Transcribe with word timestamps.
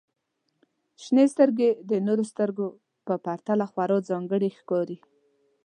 •شنې 1.03 1.25
سترګې 1.33 1.69
د 1.89 1.91
نورو 2.07 2.23
سترګو 2.31 2.67
په 3.05 3.13
پرتله 3.25 3.65
خورا 3.71 3.97
ځانګړې 4.09 4.49
ښکاري. 4.59 4.97